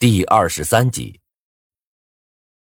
[0.00, 1.18] 第二十三集，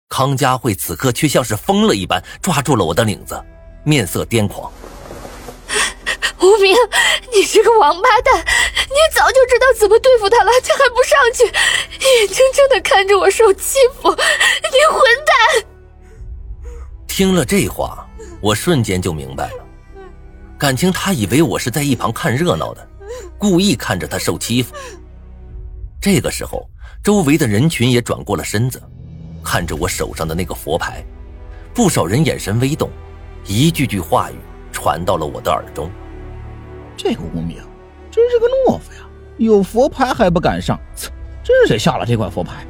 [0.09, 3.40] 康佳慧此刻却像是疯了一般，抓住了我的领子，
[3.83, 4.74] 面色癫狂。
[6.42, 6.75] 无名，
[7.31, 8.36] 你这个王八蛋！
[8.43, 14.16] 你早就知道怎么对付他了，却还不上去，眼睁睁的看着我受欺负，你
[14.91, 15.64] 混蛋！
[17.07, 18.09] 听了这话，
[18.41, 19.64] 我瞬间就明白了，
[20.57, 22.89] 感情他以为我是在一旁看热闹的，
[23.38, 24.73] 故意看着他受欺负。
[26.02, 26.68] 这个时候。
[27.02, 28.81] 周围的人群也转过了身子，
[29.44, 31.03] 看着我手上的那个佛牌，
[31.73, 32.90] 不少人眼神微动，
[33.45, 34.35] 一句句话语
[34.71, 35.90] 传到了我的耳中。
[36.98, 37.57] 这个无名
[38.12, 39.07] 真是个懦夫呀！
[39.38, 40.77] 有佛牌还不敢上，
[41.41, 42.66] 真是谁下了这块佛牌？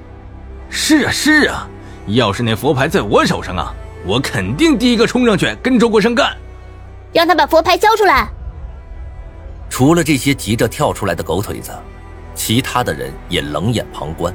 [0.69, 1.67] 是啊是啊，
[2.05, 3.73] 要是那佛牌在我手上啊，
[4.05, 6.37] 我肯定第一个冲上去跟周国生干。
[7.11, 8.29] 让他把佛牌交出来。
[9.71, 11.71] 除了这些急着跳出来的狗腿子。
[12.39, 14.33] 其他的人也冷眼旁观，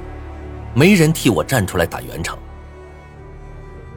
[0.74, 2.38] 没人替我站出来打圆场。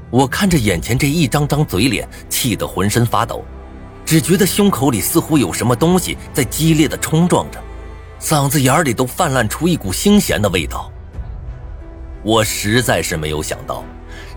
[0.09, 3.43] 我看着眼前这一张张嘴脸，气得浑身发抖，
[4.05, 7.61] 只觉得胸口里似乎有什么东西在激烈的冲撞着，
[8.17, 10.89] 嗓子眼里都泛滥出一股腥咸的味道。
[12.23, 13.83] 我实在是没有想到，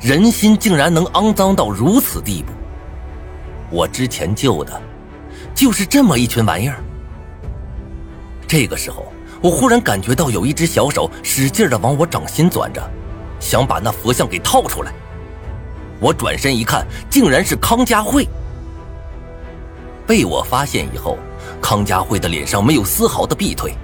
[0.01, 2.53] 人心竟然能肮脏到如此地步。
[3.71, 4.83] 我之前救的，
[5.55, 6.83] 就是这么一群玩意儿。
[8.49, 9.07] 这个时候。
[9.43, 12.91] 我忽然感觉到有一只小手使劲的往我掌心钻着，
[13.41, 14.93] 想把那佛像给套出来。
[15.99, 18.29] 我转身一看，竟然是康佳慧。
[20.07, 21.17] 被我发现以后，
[21.61, 23.75] 康佳慧的脸上没有丝毫的避退，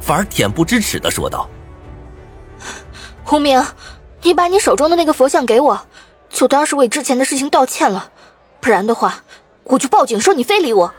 [0.00, 1.48] 反而恬不知耻的说道
[3.22, 3.64] ：“胡明，
[4.22, 5.86] 你把你手中的那个佛像给我，
[6.28, 8.10] 就当是为之前的事情道歉了。
[8.60, 9.22] 不然的话，
[9.64, 10.92] 我就报警说你非礼我。”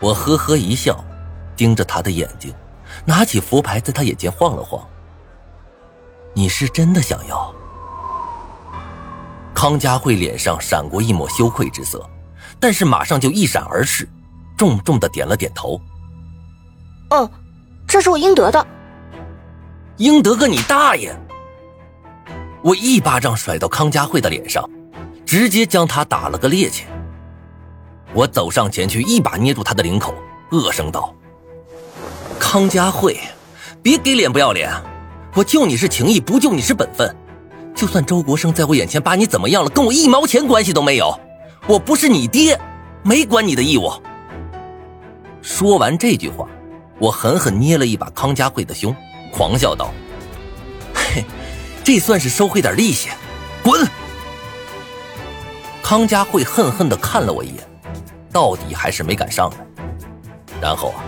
[0.00, 1.04] 我呵呵一笑，
[1.56, 2.54] 盯着他的眼睛。
[3.04, 4.82] 拿起佛牌，在他眼前晃了晃。
[6.34, 7.52] 你是真的想要？
[9.52, 12.08] 康佳慧脸上闪过一抹羞愧之色，
[12.58, 14.08] 但是马上就一闪而逝，
[14.56, 15.78] 重重的点了点头。
[17.10, 17.28] 嗯，
[17.86, 18.66] 这是我应得的。
[19.96, 21.14] 应得个你大爷！
[22.62, 24.66] 我一巴掌甩到康佳慧的脸上，
[25.26, 26.84] 直接将她打了个趔趄。
[28.14, 30.14] 我走上前去，一把捏住她的领口，
[30.52, 31.14] 恶声道。
[32.40, 33.20] 康佳慧，
[33.82, 34.72] 别给脸不要脸！
[35.34, 37.14] 我救你是情义，不救你是本分。
[37.76, 41.16] 就算周国生在我眼前把你怎么样了，跟我一毛钱关系都没有。
[41.68, 42.58] 我不是你爹，
[43.04, 43.92] 没管你的义务。
[45.42, 46.48] 说完这句话，
[46.98, 48.92] 我狠狠捏了一把康佳慧的胸，
[49.30, 49.92] 狂笑道
[50.92, 51.24] ：“嘿，
[51.84, 53.10] 这算是收回点利息，
[53.62, 53.86] 滚！”
[55.82, 57.58] 康佳慧恨恨的看了我一眼，
[58.32, 59.56] 到底还是没敢上来。
[60.60, 61.04] 然后啊。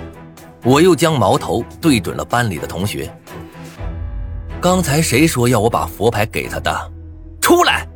[0.65, 3.13] 我又将矛头对准了班里的同学。
[4.61, 6.93] 刚才谁说要我把佛牌给他的？
[7.41, 7.87] 出来！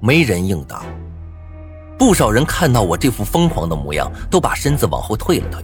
[0.00, 0.82] 没人应答。
[1.98, 5.62] 不少人看到我这副疯狂的模样，都把身子往后退了退。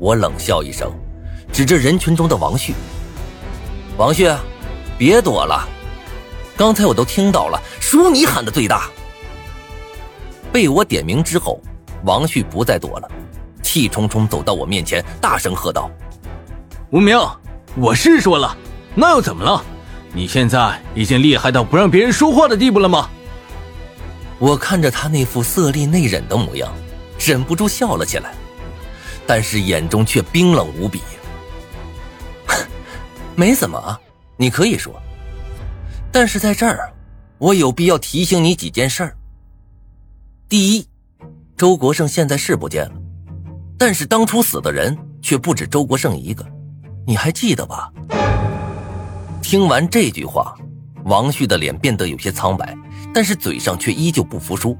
[0.00, 0.90] 我冷笑一声，
[1.52, 2.72] 指着人群中的王旭
[3.98, 4.30] ：“王旭，
[4.96, 5.68] 别躲了！
[6.56, 8.88] 刚才我都听到了，属你喊的最大。”
[10.52, 11.60] 被我点名之后，
[12.04, 13.10] 王旭不再躲了。
[13.76, 15.90] 气冲冲走到我面前，大声喝道
[16.90, 17.14] ：“无名，
[17.74, 18.56] 我是说了，
[18.94, 19.62] 那又怎么了？
[20.14, 23.10] 你现在已经厉害到不让别人说话的地步了吗？”
[24.40, 26.72] 我看着他那副色厉内荏的模样，
[27.18, 28.32] 忍不住笑了起来，
[29.26, 31.02] 但是眼中却冰冷无比。
[33.34, 34.00] 没怎么，
[34.38, 34.90] 你可以说。
[36.10, 36.90] 但是在这儿，
[37.36, 39.14] 我有必要提醒你几件事儿。
[40.48, 40.88] 第一，
[41.58, 42.92] 周国胜现在是不见了。
[43.78, 46.44] 但是当初死的人却不止周国胜一个，
[47.06, 47.92] 你还记得吧？
[49.42, 50.54] 听完这句话，
[51.04, 52.76] 王旭的脸变得有些苍白，
[53.12, 54.76] 但是嘴上却依旧不服输。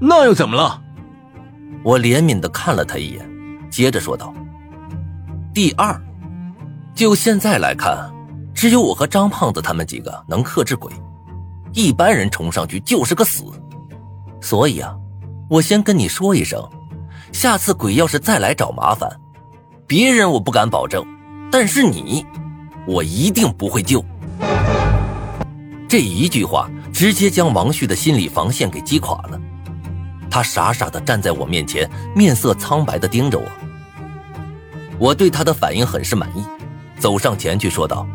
[0.00, 0.80] 那又怎么了？
[1.82, 3.28] 我怜悯的看了他一眼，
[3.70, 4.32] 接着说道
[5.52, 6.00] ：“第二，
[6.94, 8.10] 就现在来看，
[8.54, 10.92] 只有我和张胖子他们几个能克制鬼，
[11.72, 13.44] 一般人冲上去就是个死。
[14.40, 14.94] 所以啊，
[15.50, 16.62] 我先跟你说一声。”
[17.34, 19.10] 下次鬼要是再来找麻烦，
[19.88, 21.04] 别人我不敢保证，
[21.50, 22.24] 但是你，
[22.86, 24.02] 我一定不会救。
[25.88, 29.40] 这一句话直接将王旭的心理防线给击垮了，
[30.30, 33.44] 他傻傻的站在我面前，面色苍白的盯着我。
[35.00, 36.44] 我对他的反应很是满意，
[37.00, 38.06] 走上前去说道：“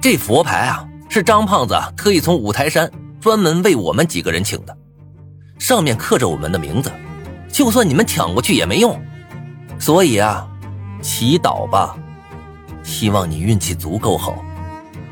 [0.00, 4.74] 这佛牌啊，是张胖子特意从五台山专门为我们几个人请的，
[5.58, 6.90] 上面刻着我们的名字。”
[7.50, 9.00] 就算你们抢过去也没用，
[9.78, 10.48] 所以啊，
[11.02, 11.96] 祈祷吧，
[12.82, 14.34] 希望你运气足够好，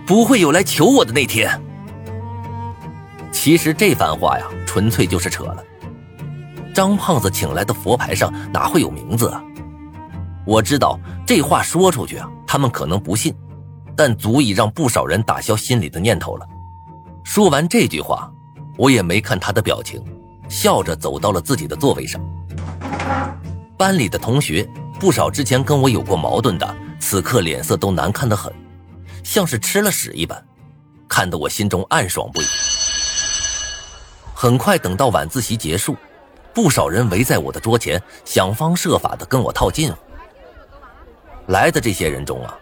[0.07, 1.61] 不会有来求我的那天。
[3.33, 5.63] 其实这番话呀，纯粹就是扯了。
[6.75, 9.43] 张胖子请来的佛牌上哪会有名字啊？
[10.45, 13.35] 我知道这话说出去啊，他们可能不信，
[13.97, 16.47] 但足以让不少人打消心里的念头了。
[17.25, 18.31] 说完这句话，
[18.77, 20.03] 我也没看他的表情，
[20.49, 22.21] 笑着走到了自己的座位上。
[23.77, 24.67] 班里的同学
[24.99, 28.53] 不少，之前跟我有过矛盾的，此刻脸色都难看的很，
[29.23, 30.43] 像是吃了屎一般，
[31.09, 32.45] 看得我心中暗爽不已。
[34.35, 35.97] 很快，等到晚自习结束，
[36.55, 39.99] 不少人围在我的桌前，想方设法的跟我套近乎。
[41.49, 42.59] 来的这些人中啊，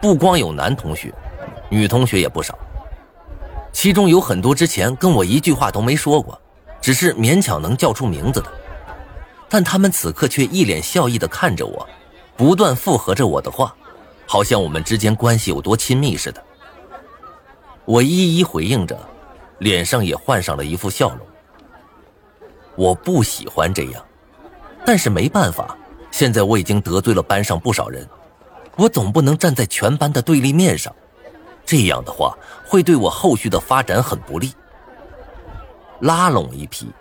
[0.00, 1.12] 不光有男同学，
[1.68, 2.58] 女同学也不少。
[3.72, 6.40] 其中有很多之前跟我一句话都没说过，
[6.84, 8.52] 只是勉强能叫出名字的，
[9.48, 11.88] 但他们此刻却一脸笑意的看着我，
[12.36, 13.74] 不断附和着我的话，
[14.26, 16.44] 好像我们之间关系有多亲密似的。
[17.86, 18.98] 我一一回应着，
[19.60, 21.20] 脸上也换上了一副笑容。
[22.76, 24.04] 我不喜欢这样，
[24.84, 25.74] 但是没办法，
[26.10, 28.06] 现在我已经得罪了班上不少人。
[28.76, 30.94] 我总不能站在全班的对立面上，
[31.64, 32.36] 这样的话
[32.66, 34.52] 会对我后续的发展很不利。
[36.04, 36.92] 拉拢一批，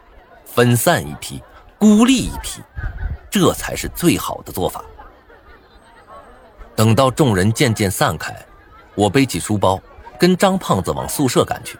[0.46, 1.44] 分散一批，
[1.78, 2.62] 孤立一批，
[3.30, 4.82] 这才是最好的做法。
[6.74, 8.34] 等到众人渐渐散开，
[8.96, 9.78] 我背起书包，
[10.18, 11.78] 跟张胖子往宿舍赶去。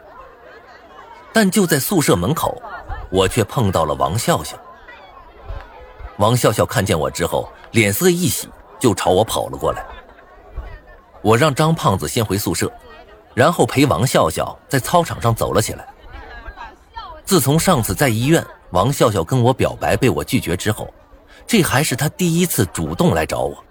[1.32, 2.62] 但就在宿舍门口，
[3.10, 4.58] 我却碰到了王笑笑。
[6.18, 8.50] 王笑笑看见我之后，脸色一喜。
[8.80, 9.86] 就朝我跑了过来。
[11.22, 12.70] 我让张胖子先回宿舍，
[13.34, 15.88] 然后陪王笑笑在操场上走了起来。
[17.26, 20.94] 自从上次在医院王笑笑跟我表白被我拒绝之后，
[21.48, 23.64] 这还是他第一次主动来找我。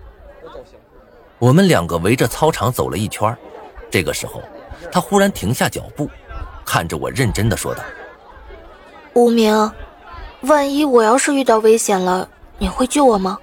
[1.38, 3.36] 我们两个围着操场走了一圈，
[3.90, 4.40] 这个时候，
[4.90, 6.08] 他忽然停下脚步，
[6.64, 7.82] 看着我认真的说道
[9.14, 9.72] ：“无名，
[10.42, 12.28] 万一我要是遇到危险了，
[12.58, 13.38] 你会救我吗？”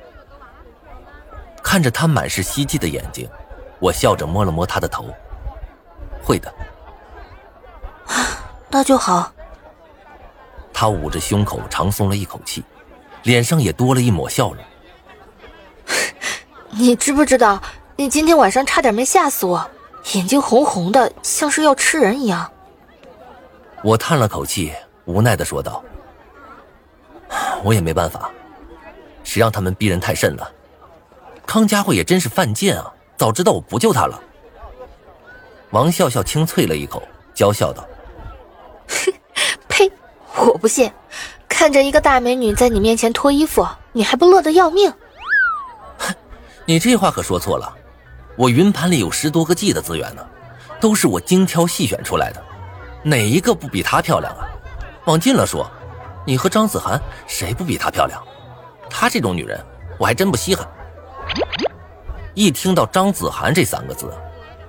[1.62, 3.30] 看着他满是希冀的眼睛，
[3.80, 5.06] 我笑着摸了摸他的头。
[6.24, 6.54] 会的，
[8.70, 9.32] 那就好。
[10.80, 12.64] 他捂着胸口，长松了一口气，
[13.24, 14.64] 脸上也多了一抹笑容。
[16.72, 17.62] 你知不知道，
[17.98, 19.70] 你今天晚上差点没吓死我，
[20.14, 22.50] 眼睛红红的，像是要吃人一样。
[23.84, 24.72] 我叹了口气，
[25.04, 25.84] 无奈的说道
[27.62, 28.32] ：“我也没办法，
[29.26, 30.50] 谁让他们逼人太甚了。”
[31.46, 32.94] 康家慧也真是犯贱啊！
[33.18, 34.18] 早知道我不救他了。
[35.72, 37.04] 王笑笑清啐了一口，
[37.34, 37.99] 娇笑道：“呸！
[40.48, 40.92] 我不信，
[41.48, 44.92] 看着一个大美女在你面前脱衣服，你还不乐得要命？”
[45.98, 46.14] 哼
[46.66, 47.74] 你这话可说错了，
[48.36, 50.26] 我云盘里有十多个 G 的资源呢，
[50.80, 52.44] 都是我精挑细选出来的，
[53.04, 54.48] 哪一个不比她漂亮啊？
[55.06, 55.70] 往近了说，
[56.26, 58.22] 你和张子涵谁不比她漂亮？
[58.90, 59.60] 她这种女人，
[59.98, 60.68] 我还真不稀罕。
[62.34, 64.14] 一听到张子涵这三个字，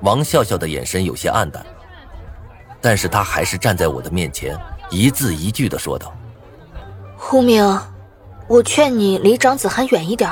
[0.00, 1.64] 王笑笑的眼神有些暗淡，
[2.80, 4.58] 但是他还是站在我的面前，
[4.90, 6.12] 一字一句的说道
[7.16, 7.64] ：“胡明，
[8.48, 10.28] 我劝你离张子涵远一点，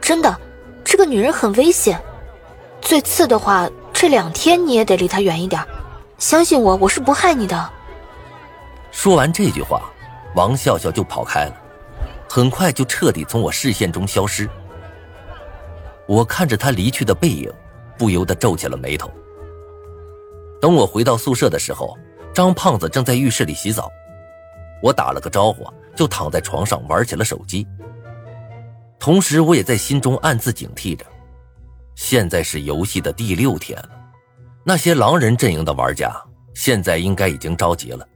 [0.00, 0.40] 真的，
[0.84, 2.00] 这个女人很危险。
[2.80, 5.64] 最次的话，这两天你也得离她远一点。
[6.18, 7.70] 相信我，我是不害你的。”
[8.90, 9.82] 说完这句话，
[10.34, 11.56] 王笑笑就跑开了，
[12.28, 14.48] 很快就彻底从我视线中消失。
[16.08, 17.50] 我看着他离去的背影，
[17.96, 19.08] 不由得皱起了眉头。
[20.60, 21.96] 等我回到宿舍的时候，
[22.34, 23.90] 张胖子正在浴室里洗澡，
[24.82, 27.66] 我打了个招呼，就躺在床上玩起了手机。
[28.98, 31.04] 同时，我也在心中暗自警惕着：
[31.94, 33.90] 现在是游戏的第六天了，
[34.64, 36.14] 那些狼人阵营的玩家
[36.54, 38.08] 现在应该已经着急了。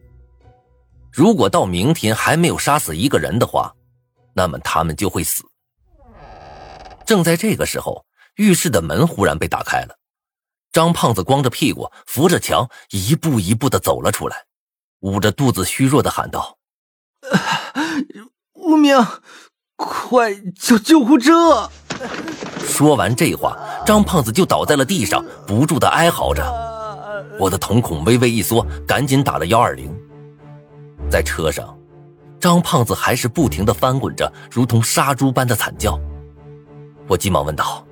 [1.12, 3.74] 如果到明天还没有杀死一个人的话，
[4.32, 5.42] 那么他们就会死。
[7.04, 8.04] 正在这个时候，
[8.36, 9.94] 浴室的门忽然被打开了，
[10.76, 14.44] 张胖子光着屁股扶着墙，一步一步的走了出来，
[15.00, 16.58] 捂着肚子虚弱的喊道
[18.52, 18.94] ：“无名，
[19.76, 21.70] 快叫救护车！”
[22.60, 23.56] 说完这话，
[23.86, 26.44] 张胖子就倒在了地上，不住的哀嚎着。
[27.40, 29.90] 我的瞳孔微微一缩，赶紧打了幺二零。
[31.10, 31.74] 在车上，
[32.38, 35.98] 张胖子还是不停的翻滚着，如同杀猪般的惨叫。
[37.08, 37.82] 我急忙问道：“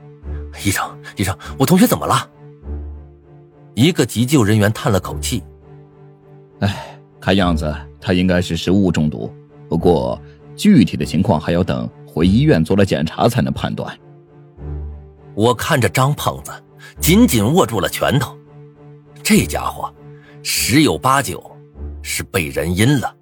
[0.63, 2.29] 医生，医生，我同学怎么了？”
[3.75, 5.43] 一个急救人员叹了口气
[6.61, 9.33] ：“哎，看样子他应该是食物中毒，
[9.69, 10.21] 不过
[10.57, 13.97] 具体的情况还要等回医院做了检查才能判断。”
[15.35, 16.53] 我看着张胖子，
[17.01, 18.37] 紧紧握住了拳头。
[19.23, 19.93] 这家伙
[20.43, 21.43] 十有八九
[22.03, 23.13] 是被人阴了。